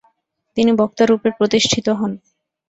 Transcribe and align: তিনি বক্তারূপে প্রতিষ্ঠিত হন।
তিনি 0.57 0.71
বক্তারূপে 0.79 1.29
প্রতিষ্ঠিত 1.37 1.87
হন। 1.99 2.11